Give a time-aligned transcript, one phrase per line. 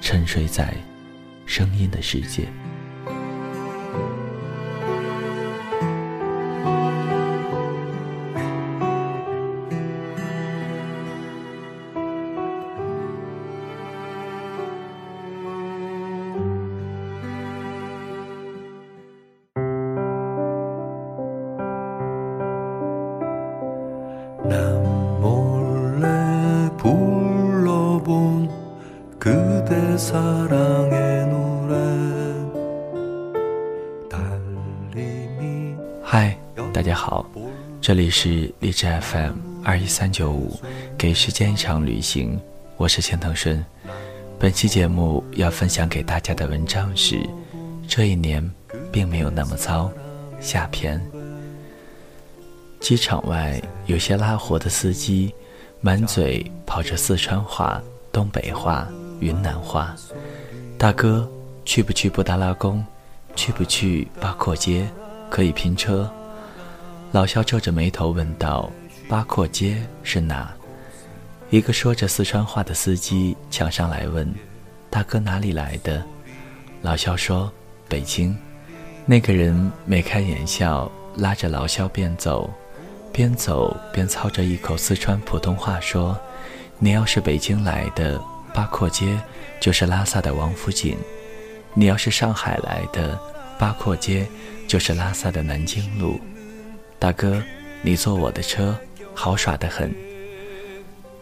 [0.00, 0.74] 沉睡在
[1.46, 2.48] 声音的世界。
[36.02, 36.36] 嗨，
[36.72, 37.24] 大家好，
[37.80, 40.58] 这里是荔枝 FM 二一三九五，
[40.98, 42.40] 给时间一场旅行，
[42.76, 43.64] 我是钱腾顺。
[44.36, 47.24] 本期节目要分享给大家的文章是：
[47.86, 48.50] 这一年
[48.90, 49.92] 并没有那么糟。
[50.40, 51.00] 下篇。
[52.80, 55.32] 机场外有些拉活的司机，
[55.80, 58.88] 满嘴跑着四川话、东北话。
[59.20, 59.94] 云南话，
[60.76, 61.30] 大哥，
[61.64, 62.84] 去不去布达拉宫？
[63.36, 64.88] 去不去八廓街？
[65.30, 66.10] 可以拼车。
[67.12, 68.70] 老肖皱着眉头问道
[69.08, 70.52] ：“八廓街是哪？”
[71.50, 74.32] 一个说着四川话的司机抢上来问
[74.90, 76.02] ：“大哥哪里来的？”
[76.82, 77.52] 老肖说
[77.88, 78.36] ：“北京。”
[79.06, 82.48] 那个人眉开眼笑，拉着老肖便走，
[83.12, 86.18] 边走边操着一口四川普通话说
[86.78, 88.20] ：“你要是北京来的。”
[88.60, 89.18] 八廓街
[89.58, 90.94] 就是拉萨的王府井，
[91.72, 93.18] 你要是上海来的，
[93.58, 94.26] 八廓街
[94.68, 96.20] 就是拉萨的南京路。
[96.98, 97.42] 大哥，
[97.80, 98.76] 你坐我的车，
[99.14, 99.90] 好耍得很。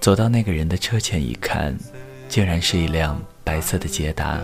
[0.00, 1.78] 走到那个人的车前一看，
[2.28, 4.41] 竟然是一辆白色的捷达。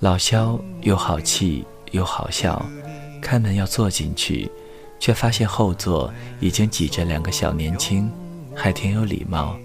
[0.00, 2.62] 老肖又好气又好笑，
[3.22, 4.50] 开门要坐进去，
[5.00, 8.12] 却发现后座已经挤着两个小年轻，
[8.54, 9.56] 还挺有礼貌。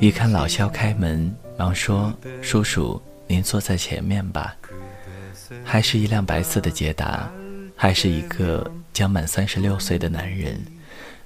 [0.00, 2.12] 一看老肖开门，忙说
[2.42, 4.56] ：“叔叔，您坐在前面吧。”
[5.64, 7.30] 还是一辆白色的捷达，
[7.76, 10.60] 还是一个将满三十六岁的男人，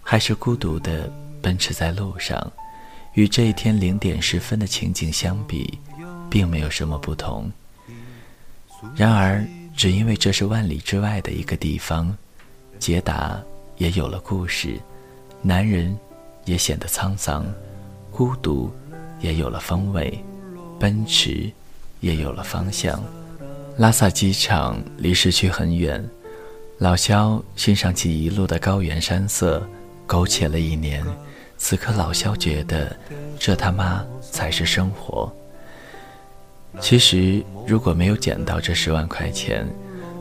[0.02, 1.10] 还是孤独的
[1.40, 2.52] 奔驰在路上，
[3.14, 5.78] 与这一天零点十分的情景相比，
[6.28, 7.50] 并没有什么不同。
[8.94, 9.42] 然而，
[9.74, 12.14] 只因为这是万里之外的一个地方，
[12.78, 13.40] 捷达
[13.78, 14.78] 也有了故事，
[15.40, 15.96] 男人
[16.44, 17.46] 也显得沧桑。
[18.10, 18.70] 孤独
[19.20, 20.22] 也有了风味，
[20.78, 21.50] 奔驰
[22.00, 23.02] 也有了方向。
[23.76, 26.04] 拉萨机场离市区很远，
[26.78, 29.66] 老肖欣赏起一路的高原山色，
[30.06, 31.04] 苟且了一年。
[31.58, 32.96] 此刻老肖觉得，
[33.38, 35.30] 这他妈才是生活。
[36.80, 39.66] 其实如果没有捡到这十万块钱，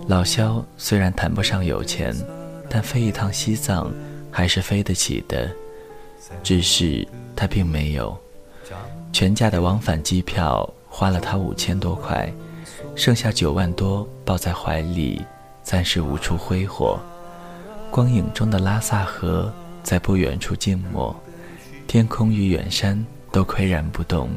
[0.07, 2.13] 老肖虽然谈不上有钱，
[2.69, 3.91] 但飞一趟西藏
[4.29, 5.49] 还是飞得起的。
[6.43, 7.07] 只是。
[7.35, 8.19] 他并没有，
[9.11, 12.31] 全价的往返机票花了他五千多块，
[12.95, 15.25] 剩下九万多抱在怀里，
[15.63, 16.99] 暂时无处挥霍。
[17.91, 19.51] 光影中的拉萨河
[19.83, 21.15] 在不远处静默，
[21.87, 24.29] 天空与远山都岿然不动。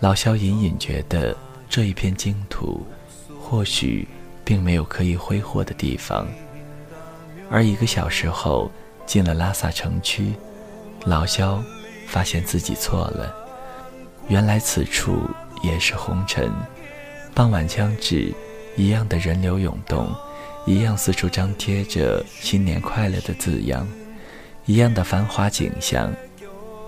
[0.00, 1.36] 老肖隐隐觉得
[1.68, 2.86] 这一片净土，
[3.40, 4.06] 或许
[4.44, 6.26] 并没有可以挥霍的地方。
[7.50, 8.70] 而一个小时后，
[9.04, 10.32] 进了拉萨城区，
[11.04, 11.62] 老肖。
[12.08, 13.34] 发现自己错了，
[14.28, 15.18] 原来此处
[15.62, 16.50] 也是红尘。
[17.34, 18.32] 傍晚将至，
[18.76, 20.14] 一样的人流涌动，
[20.66, 23.86] 一样四处张贴着“新年快乐”的字样，
[24.66, 26.12] 一样的繁华景象，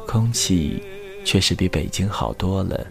[0.06, 0.82] 空气
[1.25, 2.86] 确实比北京好多了。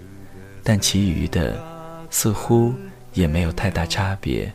[0.63, 1.61] 但其余的
[2.09, 2.73] 似乎
[3.13, 4.51] 也没有太大差别，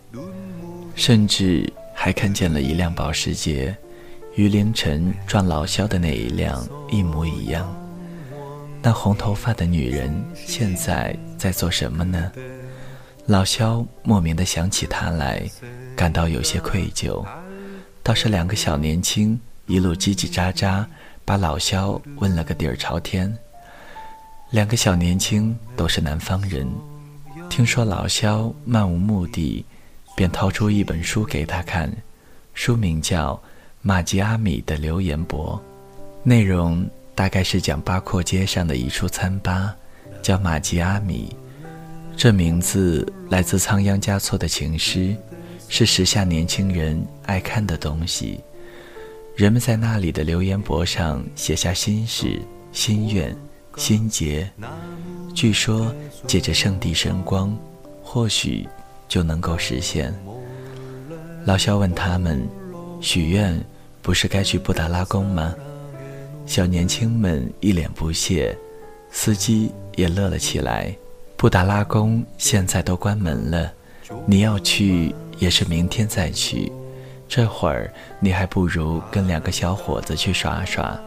[0.94, 3.76] 甚至还看见了一辆保时捷。
[4.34, 7.66] 与凌晨撞老肖的那一辆一模一样。
[8.80, 12.30] 那红头发的女人现在在做什么呢？
[13.26, 15.42] 老肖莫名的想起她来，
[15.96, 17.24] 感到有些愧疚。
[18.02, 20.86] 倒是两个小年轻一路叽叽喳喳，
[21.24, 23.36] 把老肖问了个底儿朝天。
[24.50, 26.66] 两个小年轻都是南方人，
[27.50, 29.62] 听说老肖漫无目的，
[30.16, 31.92] 便掏出一本书给他看，
[32.54, 33.34] 书名叫
[33.82, 35.48] 《马吉阿米的留言簿》，
[36.22, 39.74] 内容大概是讲八廓街上的一处餐吧，
[40.22, 41.34] 叫马吉阿米。
[42.16, 45.16] 这名字来自仓央嘉措的情诗，
[45.68, 48.38] 是时下年轻人爱看的东西。
[49.34, 53.36] 人们在那里的留言簿上写下心事、心愿、
[53.76, 54.48] 心结，
[55.34, 55.92] 据说
[56.24, 57.52] 借着圣地神光，
[58.00, 58.64] 或许
[59.08, 60.14] 就能够实现。
[61.44, 62.48] 老肖问他们
[63.02, 63.60] ：“许愿
[64.02, 65.52] 不是该去布达拉宫吗？”
[66.48, 68.56] 小年轻们一脸不屑，
[69.10, 70.96] 司机也乐了起来。
[71.36, 73.70] 布达拉宫现在都关门了，
[74.24, 76.72] 你要去也是明天再去。
[77.28, 80.98] 这会儿你还不如跟两个小伙子去耍耍。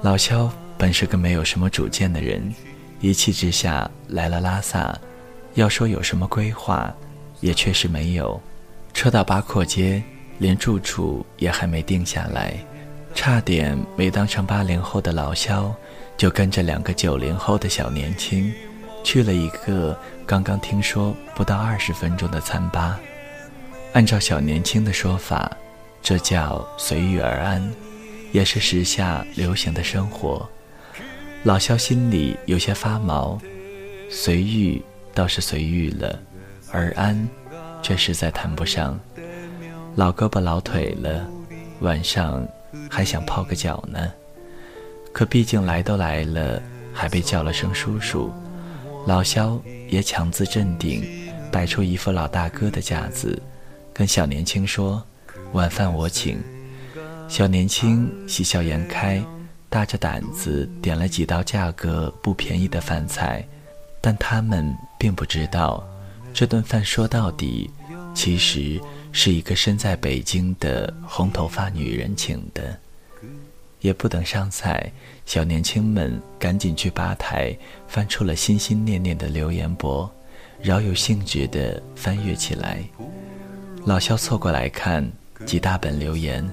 [0.00, 2.42] 老肖本是个没有什么主见的人，
[3.02, 4.98] 一气之下来了拉萨。
[5.56, 6.90] 要说有什么规划，
[7.40, 8.40] 也确实没有。
[8.94, 10.02] 车到八廓街，
[10.38, 12.54] 连住处也还没定下来，
[13.18, 15.74] 差点没当成八零后的老肖，
[16.16, 18.52] 就跟着两个九零后的小年轻。
[19.02, 22.96] 去了一个刚刚听说不到二十分钟的餐吧，
[23.92, 25.50] 按照小年轻的说法，
[26.00, 27.68] 这叫随遇而安，
[28.30, 30.48] 也是时下流行的生活。
[31.42, 33.36] 老肖心里有些发毛，
[34.08, 34.80] 随遇
[35.12, 36.16] 倒是随遇了，
[36.70, 37.28] 而安
[37.82, 38.96] 却实在谈不上。
[39.96, 41.26] 老胳膊老腿了，
[41.80, 42.46] 晚上
[42.90, 44.12] 还想泡个脚呢，
[45.12, 46.62] 可毕竟来都来了，
[46.92, 48.32] 还被叫了声叔叔。
[49.06, 51.02] 老肖也强自镇定，
[51.50, 53.40] 摆出一副老大哥的架子，
[53.92, 55.02] 跟小年轻说
[55.52, 56.38] ：“晚饭我请。”
[57.26, 59.22] 小年轻喜笑颜开，
[59.70, 63.46] 大着胆子点了几道价格不便宜的饭菜，
[64.00, 65.86] 但他们并不知道，
[66.34, 67.70] 这顿饭说到底，
[68.14, 68.80] 其实
[69.12, 72.78] 是一个身在北京的红头发女人请的。
[73.80, 74.90] 也不等上菜，
[75.24, 77.56] 小年轻们赶紧去吧台
[77.86, 80.08] 翻出了心心念念的留言簿，
[80.60, 82.82] 饶有兴致地翻阅起来。
[83.84, 85.08] 老肖凑过来看，
[85.46, 86.44] 几大本留言，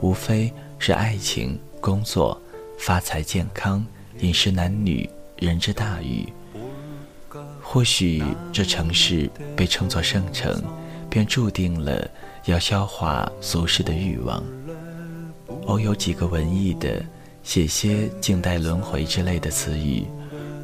[0.00, 2.40] 无非是爱情、工作、
[2.78, 3.86] 发财、健康、
[4.18, 6.26] 饮食、男女、人之大欲。
[7.62, 8.22] 或许
[8.52, 10.60] 这城市被称作圣城，
[11.12, 12.10] 便注定了
[12.46, 14.42] 要消化俗世的欲望。
[15.66, 17.04] 偶有几个文艺的，
[17.42, 20.06] 写些“静待轮回”之类的词语，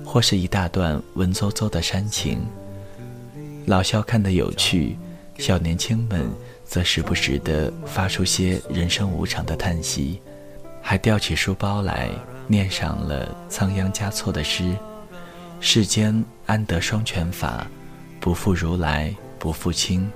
[0.06, 2.46] 或是一大段文绉绉的煽情。
[3.66, 4.96] 老肖看得有趣，
[5.36, 6.26] 小年轻们
[6.64, 10.18] 则时不时地发出些人生无常的叹息，
[10.80, 12.08] 还吊起书包来
[12.46, 14.74] 念上了仓央嘉措的诗
[15.60, 17.66] ：“世间安得双全法，
[18.18, 20.10] 不负如来不负卿。”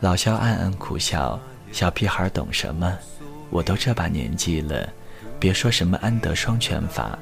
[0.00, 1.40] 老肖暗暗苦笑：
[1.72, 2.96] 小屁孩懂什么？
[3.48, 4.86] 我都这把年纪了，
[5.40, 7.18] 别说什么安得双全法，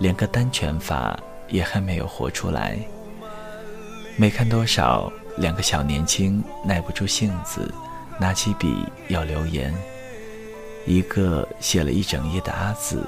[0.00, 2.76] 连个单全法也还没有活出来。
[4.16, 7.72] 没看多少，两个小年轻耐不住性子，
[8.18, 9.72] 拿起笔要留言。
[10.84, 13.04] 一个写了一整页的阿紫，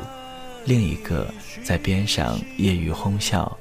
[0.65, 1.27] 另一个
[1.65, 3.59] 在边上揶揄哄笑，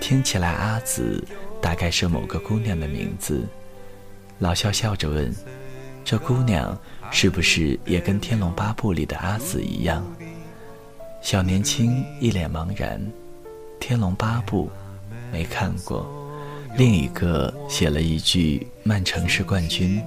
[0.00, 1.26] 听起来阿紫
[1.60, 3.44] 大概是某个姑娘的名字。
[4.38, 5.34] 老肖笑着问。
[6.04, 6.78] 这姑娘
[7.10, 10.04] 是不是也跟《天龙八部》里的阿紫一样？
[11.22, 13.00] 小年轻一脸茫然，
[13.80, 14.68] 《天龙八部》
[15.32, 16.06] 没看过。
[16.76, 20.02] 另一个写了一句“曼城是冠军”，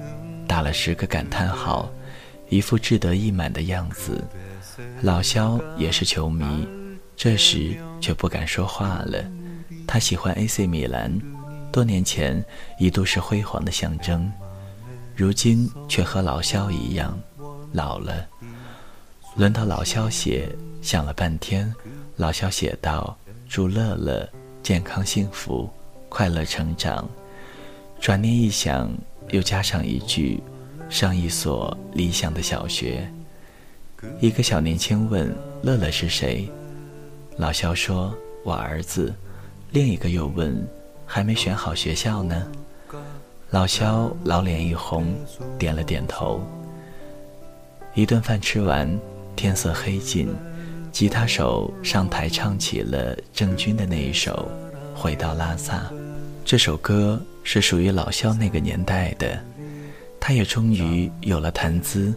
[0.46, 1.90] 打了十个感叹号，
[2.50, 4.24] 一副志得意满的样子。
[5.02, 6.68] 老肖也是球迷，
[7.16, 9.26] 这时却不敢说话了。
[9.88, 11.12] 他喜欢 AC 米兰，
[11.78, 12.44] 多年前
[12.80, 14.32] 一度是辉煌的象征。
[15.16, 17.16] 如今却和老肖一样
[17.72, 18.28] 老了。
[19.36, 20.50] 轮到老肖写，
[20.82, 21.72] 想了半天，
[22.16, 23.16] 老肖写道
[23.48, 24.28] ：“祝乐乐
[24.64, 25.70] 健康幸福，
[26.10, 27.08] 快乐成长。”
[28.02, 28.92] 转念一想，
[29.30, 30.42] 又加上一句
[30.90, 33.08] ：“上一所理想的小学。”
[34.20, 35.32] 一个小年轻问
[35.62, 36.50] ：“乐乐是谁？”
[37.38, 39.14] 老肖说：“我儿子。”
[39.70, 40.68] 另一个又问
[41.08, 42.46] ：“还没选好学校呢？”
[43.50, 45.16] 老肖老脸一红，
[45.58, 46.42] 点了点头。
[47.94, 48.88] 一顿饭吃完，
[49.36, 50.28] 天色黑尽，
[50.92, 54.52] 吉他手上台唱起了郑钧的那一首
[55.00, 55.78] 《回到拉萨》。
[56.44, 59.42] 这首歌是属于老萧那个年代的，
[60.20, 62.14] 他也终于有了谈资，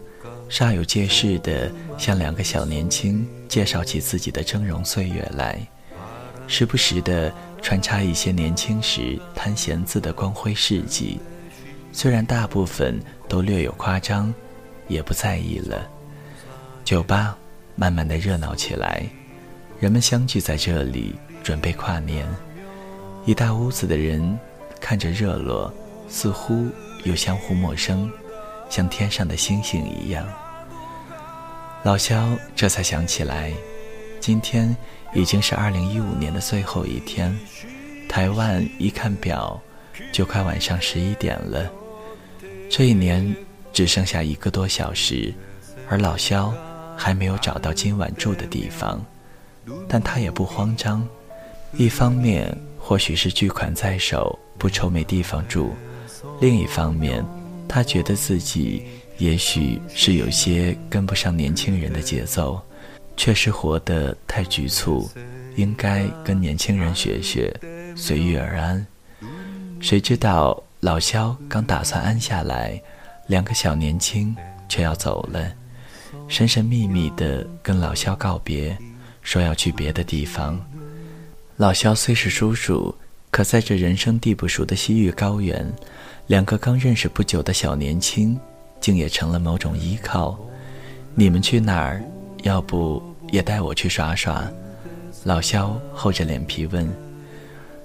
[0.49, 5.65] 煞有介事地向两个小年轻介绍起自己的峥嵘岁月来，
[6.45, 7.31] 时不时地
[7.61, 11.19] 穿插一些年轻时贪闲字的光辉事迹，
[11.91, 12.99] 虽然大部分
[13.29, 14.33] 都略有夸张，
[14.87, 15.89] 也不在意了。
[16.83, 17.37] 酒吧
[17.75, 19.03] 慢慢的热闹起来，
[19.79, 22.27] 人们相聚在这里，准备跨年。
[23.25, 24.37] 一大屋子的人
[24.79, 25.71] 看着热络，
[26.09, 26.67] 似乎
[27.03, 28.11] 又相互陌生，
[28.69, 30.27] 像天上的星星一样。
[31.83, 33.53] 老肖这才想起来，
[34.21, 34.73] 今天
[35.15, 37.35] 已经是二零一五年的最后一天。
[38.07, 39.59] 台湾一看表，
[40.11, 41.67] 就快晚上十一点了。
[42.69, 43.35] 这一年
[43.73, 45.33] 只剩下一个多小时，
[45.89, 46.53] 而老肖
[46.95, 49.03] 还没有找到今晚住的地方，
[49.87, 51.05] 但他也不慌张。
[51.73, 55.71] 一方面，或许是巨款在手，不愁没地方住；
[56.39, 57.25] 另一方面，
[57.67, 58.83] 他觉得自己
[59.17, 62.61] 也许是有些跟不上年轻人的节奏，
[63.21, 65.07] 确实活得太局促，
[65.55, 67.55] 应该跟年轻人学学，
[67.95, 68.83] 随遇而安。
[69.79, 72.81] 谁知道老肖刚打算安下来，
[73.27, 74.35] 两个小年轻
[74.67, 75.53] 却要走了，
[76.27, 78.75] 神神秘秘地跟老肖告别，
[79.21, 80.59] 说要去别的地方。
[81.57, 82.95] 老肖虽是叔叔，
[83.29, 85.71] 可在这人生地不熟的西域高原，
[86.25, 88.35] 两个刚认识不久的小年轻，
[88.79, 90.35] 竟也成了某种依靠。
[91.13, 92.03] 你们去哪儿？
[92.43, 92.99] 要不
[93.31, 94.47] 也带我去耍耍？
[95.23, 96.87] 老肖厚着脸皮问。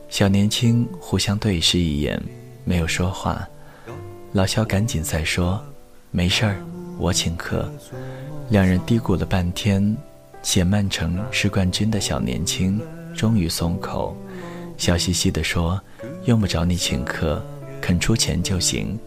[0.09, 2.21] 小年轻互相对视一眼，
[2.65, 3.49] 没有说话。
[4.33, 5.61] 老肖赶紧再说
[6.11, 6.57] ：“没事儿，
[6.99, 7.71] 我请客。”
[8.51, 9.97] 两人嘀咕了半天，
[10.43, 12.81] 写曼城是冠军的小年轻。
[13.15, 14.15] 终于松口，
[14.77, 15.81] 笑嘻嘻地说
[16.27, 17.43] ：“用不着你请客，
[17.81, 18.99] 肯出钱就行。”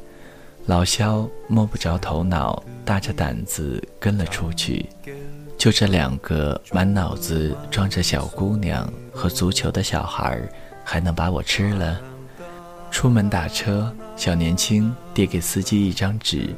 [0.66, 4.88] 老肖摸不着头脑，大着胆子跟了出去。
[5.60, 10.42] 就这两个满脑子装着小姑娘和足球的小孩，
[10.86, 12.00] 还能把我吃了？
[12.90, 16.56] 出门打车，小年轻递给司机一张纸，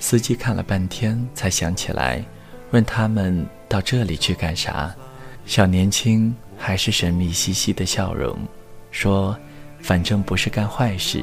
[0.00, 2.24] 司机看了半天才想起来，
[2.70, 4.92] 问他们到这里去干啥？
[5.46, 6.34] 小年轻。
[6.60, 8.36] 还是神秘兮兮的笑容，
[8.90, 9.38] 说
[9.80, 11.22] ：“反正不是干坏事。”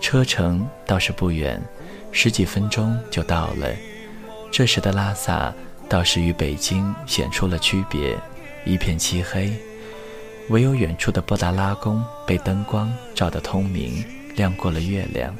[0.00, 1.60] 车程倒是不远，
[2.12, 3.68] 十几分钟就到了。
[4.50, 5.52] 这时的拉萨
[5.88, 8.16] 倒是与北京显出了区别，
[8.64, 9.52] 一片漆黑，
[10.50, 14.04] 唯有远处的布达拉宫被灯光照得通明，
[14.36, 15.34] 亮过了月亮。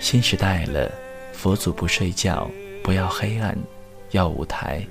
[0.00, 0.90] 新时代了，
[1.32, 2.50] 佛祖不睡觉，
[2.82, 3.56] 不要黑暗，
[4.10, 4.84] 要舞台。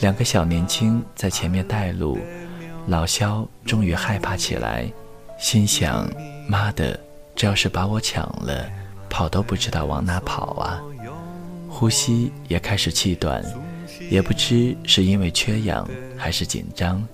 [0.00, 2.18] 两个小年轻在前面带路，
[2.86, 4.90] 老肖终于害怕起来，
[5.38, 6.10] 心想
[6.48, 6.98] ：“妈的，
[7.34, 8.68] 这要是把我抢了，
[9.08, 10.82] 跑都不知道往哪跑啊！”
[11.78, 13.44] 呼吸也开始气短，
[14.10, 17.06] 也不知是因为缺氧还是紧张，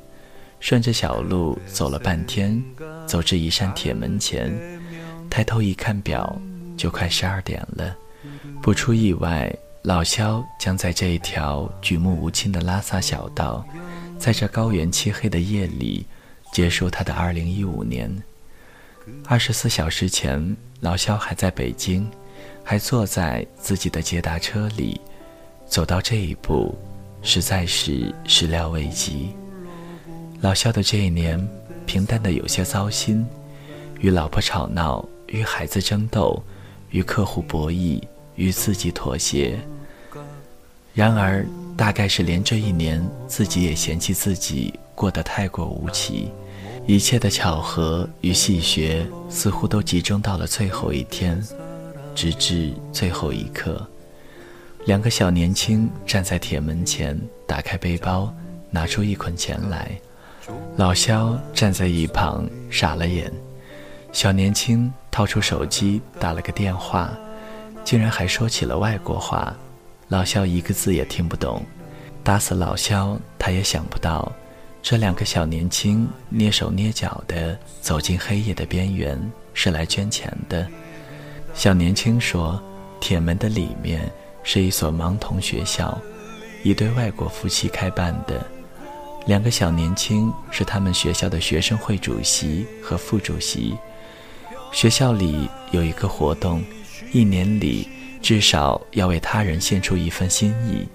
[0.61, 2.62] 顺着小路走了半天，
[3.04, 4.57] 走至一扇铁门前，
[5.28, 6.40] 抬头一看表，
[6.76, 7.97] 就快十二点了，
[8.62, 9.52] 不出意外。
[9.83, 13.66] 老肖将在这一条举目无亲的拉萨小道，
[14.16, 16.07] 在这高原漆黑的夜里，
[16.52, 18.23] 结束他的2015年。
[19.26, 22.09] 二十四小时前，老肖还在北京，
[22.62, 25.00] 还坐在自己的捷达车里，
[25.66, 26.75] 走到这一步，
[27.23, 29.31] 实在是始料未及。
[30.40, 31.38] 老肖的这一年，
[31.87, 33.26] 平淡的有些糟心，
[34.00, 36.42] 与老婆吵闹，与孩子争斗，
[36.90, 38.02] 与客户博弈。
[38.35, 39.59] 与自己妥协。
[40.95, 46.31] 然而，大概是连这一年自己也嫌弃自己过得太过无奇，
[46.87, 51.47] 一切的巧合与戏谑似乎都集中到了最后一天，
[52.14, 53.87] 直至最后一刻。
[54.87, 58.33] 两个小年轻站在铁门前，打开背包，
[58.71, 59.90] 拿出一捆钱来。
[60.76, 63.33] 老肖站在一旁傻了眼。
[64.12, 67.11] 小年轻掏出手机打了个电话。
[67.85, 69.52] 竟然还说起了外国话，
[70.07, 71.61] 老肖一个字也听不懂。
[72.23, 74.31] 打死老肖，他也想不到，
[74.81, 79.21] 这两个小年轻蹑手蹑脚地走进黑夜的边缘，
[79.52, 80.64] 是来捐钱的。
[81.54, 82.61] 小年轻说
[83.00, 84.11] ：“铁门的里面
[84.42, 85.97] 是一所盲童学校，
[86.62, 88.44] 一对外国夫妻开办的。
[89.26, 93.76] 两个小年轻是他们学校的学生会主席和副主席。
[94.73, 96.62] 学校里有一个活动。”
[97.12, 97.87] 一年里
[98.23, 100.88] 至少要为他人献出一份心意，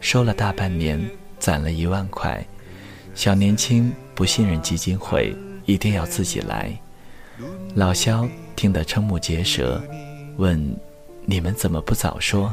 [0.00, 1.00] 收了大半年，
[1.38, 2.44] 攒了一万块。
[3.14, 5.32] 小年轻不信任基金会，
[5.64, 6.76] 一定要自己来。
[7.76, 9.80] 老肖听得瞠目结舌，
[10.38, 10.76] 问
[11.26, 12.52] ：“你们怎么不早说？”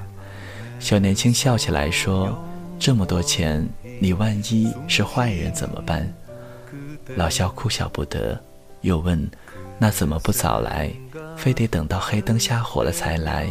[0.79, 2.37] 小年轻笑起来说
[2.77, 3.67] ：“这么多钱，
[3.99, 6.13] 你万一是坏人怎么办？”
[7.15, 8.39] 老肖哭笑不得，
[8.81, 9.31] 又问
[9.79, 10.91] ：“那怎么不早来，
[11.37, 13.49] 非得等到黑灯瞎火了才来？”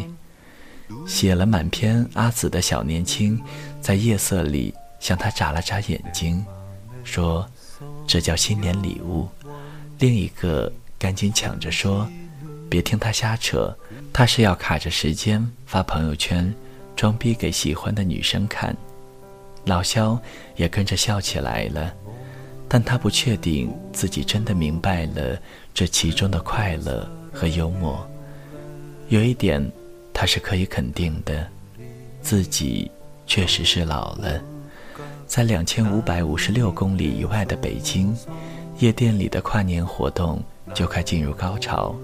[1.09, 3.41] 写了满篇阿紫的小年轻，
[3.81, 6.45] 在夜色里向他眨了眨眼睛，
[7.03, 7.49] 说
[8.07, 9.27] ：“这叫新年礼物。”
[9.99, 12.07] 另一个赶紧抢着说
[12.73, 13.77] ：“别听他瞎扯，
[14.15, 16.51] 他是要卡着时间发朋友圈。”
[16.97, 18.75] 装逼给喜欢的女生看，
[19.65, 20.19] 老肖
[20.57, 21.93] 也跟着笑起来了，
[22.69, 25.39] 但他不确定自己真的明白了
[25.75, 28.07] 这其中的快乐和幽默。
[29.09, 29.63] 有一点，
[30.15, 31.47] 他是可以肯定的，
[32.23, 32.91] 自己
[33.27, 34.41] 确实是老了。
[35.27, 38.17] 在两千五百五十六公里以外的北京，
[38.79, 40.43] 夜店里的跨年活动
[40.75, 41.95] 就快进入高潮，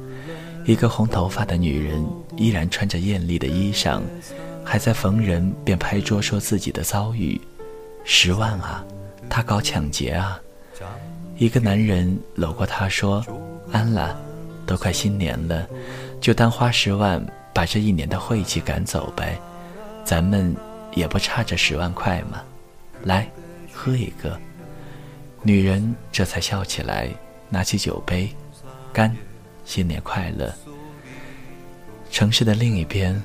[0.69, 2.07] 一个红头发的女人
[2.37, 4.03] 依然穿着艳丽的衣裳。
[4.63, 7.41] 还在逢人便拍桌说自己的遭遇，
[8.05, 8.85] 十万啊，
[9.31, 10.39] 他搞抢劫啊！
[11.39, 13.25] 一个男人搂过她说
[13.73, 14.21] ：“安了，
[14.67, 15.67] 都快新年了，
[16.21, 19.41] 就当花十万把这一年的晦气赶走呗，
[20.05, 20.55] 咱们
[20.93, 22.43] 也不差这十万块嘛。
[23.05, 23.27] 来，
[23.73, 24.39] 喝一个。”
[25.43, 27.09] 女人这才笑起来，
[27.49, 28.29] 拿起酒杯，
[28.93, 29.17] 干，
[29.69, 30.51] 新年快乐。
[32.11, 33.23] 城市的另一边。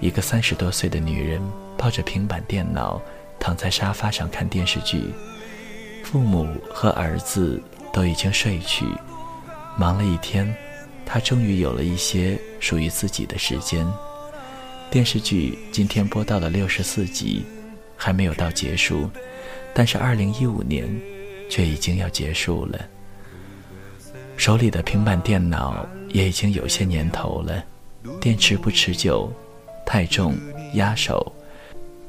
[0.00, 1.42] 一个三十多岁的女人
[1.76, 3.02] 抱着平板电脑，
[3.40, 5.12] 躺在沙发上看电视剧。
[6.04, 7.60] 父母和儿子
[7.92, 8.86] 都已经睡去，
[9.76, 10.54] 忙了一天，
[11.04, 13.84] 她终于有了一些属于自己的时间。
[14.88, 17.44] 电视剧今天播到了六十四集，
[17.96, 19.10] 还没有到结束，
[19.74, 20.88] 但是二零一五年
[21.50, 22.78] 却已经要结束了。
[24.38, 27.62] 手里的平板电脑也已经有些年头了，
[28.20, 29.30] 电池不持久。
[29.84, 30.36] 太重
[30.74, 31.32] 压手，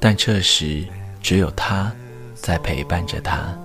[0.02, 0.86] 但这时
[1.22, 1.92] 只有他
[2.36, 3.58] 在陪伴着他。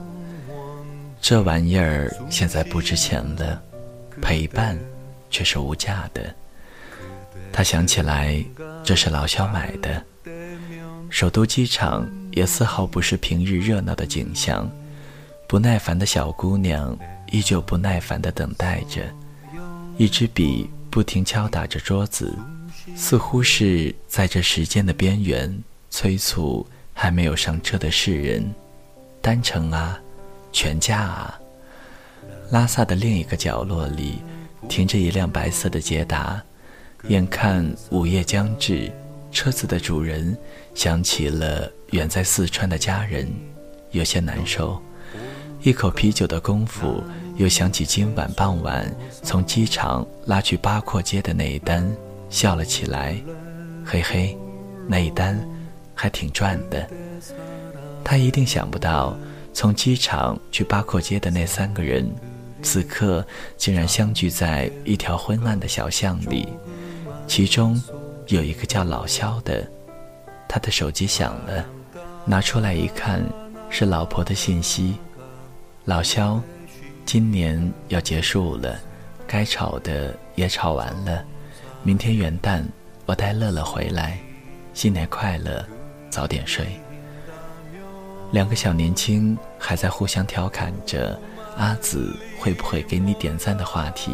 [1.20, 3.61] 这玩意儿现在不值钱了，
[4.22, 4.79] 陪伴
[5.31, 6.33] 却是无价的。
[7.53, 8.42] 他想起来，
[8.85, 10.00] 这是老肖买的。
[11.11, 14.70] 首都机场也丝毫不是平日热闹的景象，
[15.46, 16.96] 不耐烦的小姑娘
[17.30, 19.02] 依旧不耐烦地等待着，
[19.96, 22.37] 一支笔不停敲打着桌子。
[22.96, 28.54] 似乎是在这时间的边缘催促还没有上车的世人，
[29.22, 29.98] 单程啊，
[30.52, 31.38] 全价啊。
[32.50, 34.18] 拉萨的另一个角落里，
[34.68, 36.42] 停着一辆白色的捷达，
[37.09, 38.92] 眼看午夜将至，
[39.33, 40.37] 车子的主人
[40.74, 43.33] 想起了远在四川的家人，
[43.92, 44.80] 有些难受。
[45.64, 47.03] 一口啤酒的功夫，
[47.37, 48.87] 又想起今晚傍晚
[49.22, 51.90] 从机场拉去八廓街的那一单。
[52.29, 53.16] 笑了起来，
[53.83, 54.37] 嘿嘿，
[54.87, 55.40] 那一单
[55.94, 56.87] 还挺赚的。
[58.05, 59.16] 他一定想不到，
[59.55, 62.14] 从机场去八廓街的那三个人，
[62.61, 66.46] 此刻竟然相聚在一条昏暗的小巷里。
[67.27, 67.83] 其中
[68.27, 69.66] 有一个叫老肖的，
[70.46, 71.64] 他的手机响了，
[72.27, 73.24] 拿出来一看，
[73.70, 74.96] 是老婆的信息。
[75.87, 76.40] 老肖，
[77.05, 78.81] 今年要结束了，
[79.27, 81.23] 该吵的也吵完了。
[81.83, 82.64] 明天元旦，
[83.05, 84.18] 我带乐乐回来，
[84.73, 85.62] 新年快乐，
[86.09, 86.81] 早点睡。
[88.33, 91.20] 两个小年轻还在互相调侃着
[91.59, 94.11] 阿紫会不会给你点赞的话题。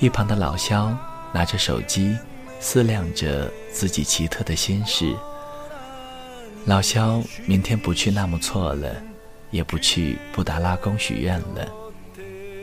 [0.00, 0.92] 一旁的老肖
[1.32, 2.18] 拿着手机
[2.58, 5.14] 思量着自己奇特的心事。
[6.66, 8.92] 老肖明天不去纳木错了，
[9.52, 11.68] 也不去布达拉宫许愿了，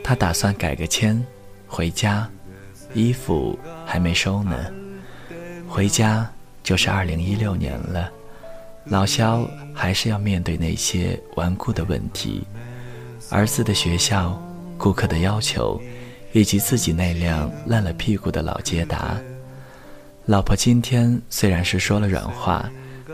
[0.04, 1.24] 他打算改个签，
[1.66, 2.28] 回家。
[2.92, 4.66] 衣服还没收呢，
[5.68, 6.28] 回家
[6.64, 8.10] 就是二零一六年了。
[8.86, 12.44] 老肖还是要面对那些顽固的问题：
[13.30, 14.36] 儿子的学校、
[14.76, 15.80] 顾客的要求，
[16.32, 19.16] 以及自己那辆烂了屁股的老捷达。
[20.26, 22.68] 老婆今天虽然是说了软话，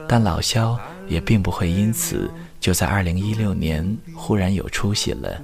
[0.09, 5.43] 但老肖也并不会因此就在二零一六年忽然有出息了。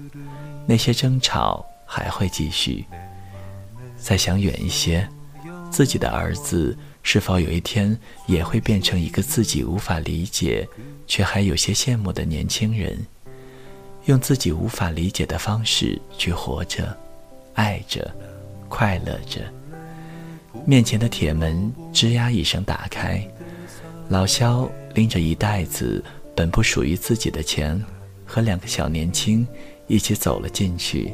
[0.67, 2.85] 那些争吵还会继续。
[3.97, 5.09] 再想远一些，
[5.71, 7.97] 自己的儿子是否有一天
[8.27, 10.69] 也会变成一个自己无法理解，
[11.07, 12.99] 却还有些羡慕的年轻人，
[14.07, 16.97] 用自己无法理解的方式去活着、
[17.55, 18.13] 爱着、
[18.69, 19.41] 快乐着。
[20.67, 23.25] 面前的铁门吱呀一声打开，
[24.09, 26.03] 老肖拎着一袋子
[26.35, 27.83] 本不属于自己的钱，
[28.27, 29.47] 和两个小年轻
[29.87, 31.13] 一起走了进去。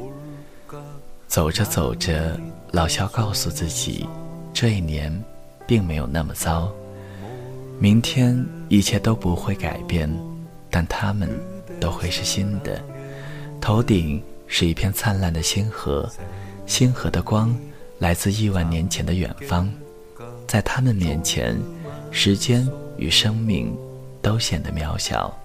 [1.27, 2.39] 走着走着，
[2.71, 4.07] 老肖告诉自己，
[4.53, 5.11] 这一年
[5.67, 6.71] 并没有那么糟。
[7.77, 10.09] 明天一切都不会改变，
[10.69, 11.29] 但他们
[11.79, 12.81] 都会是新的。
[13.61, 16.09] 头顶是一片灿烂的星河，
[16.65, 17.55] 星河的光
[17.99, 19.71] 来自亿万年前的远方，
[20.47, 21.57] 在他们面前，
[22.09, 22.67] 时间
[22.99, 23.75] 与生命
[24.21, 25.35] 都显得渺小。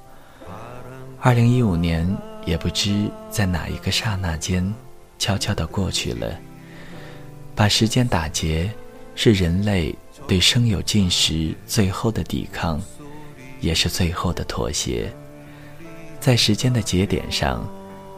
[1.21, 2.07] 二零一五年
[2.45, 4.75] 也不知在哪一个刹那间。
[5.17, 6.39] 悄悄地过去了。
[7.55, 8.69] 把时间打结，
[9.15, 9.95] 是人类
[10.27, 12.79] 对生有尽时最后的抵抗，
[13.61, 15.11] 也是最后的妥协。
[16.21, 17.67] 在时间的节点上，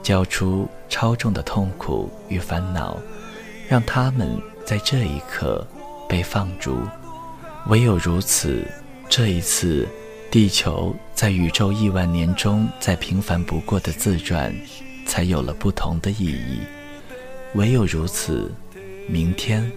[0.02, 2.96] 交出超重的痛苦与烦恼，
[3.68, 5.64] 让他们在这一刻
[6.08, 6.80] 被放逐。
[7.68, 8.66] 唯有如此，
[9.08, 9.86] 这一次，
[10.30, 14.54] 地球在宇宙亿万年中再平凡不过的自转，
[15.06, 16.60] 才有了不同的意义。
[17.54, 18.52] 唯有如此，
[19.08, 19.70] 明天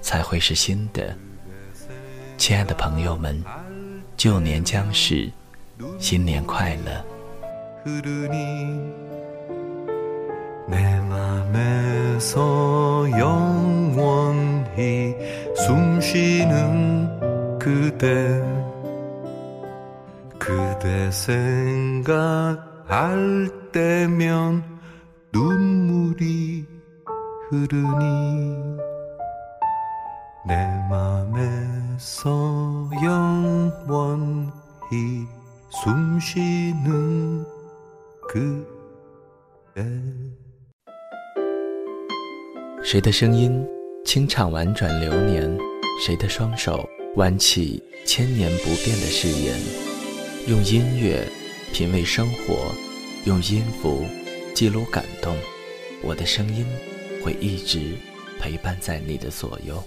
[0.00, 1.14] 才会是新的。
[2.38, 3.42] 亲爱的朋友们，
[4.16, 5.30] 旧年将逝，
[5.98, 7.04] 新年快乐。
[42.84, 43.66] 谁的声音
[44.04, 45.58] 清唱婉转流年？
[46.06, 49.85] 谁的双手挽起千年不变的誓言？
[50.46, 51.26] 用音乐
[51.72, 52.72] 品味生活，
[53.24, 54.04] 用音符
[54.54, 55.36] 记录感动。
[56.02, 56.64] 我的声音。
[57.26, 57.96] 会一直
[58.38, 59.82] 陪伴在你的左右。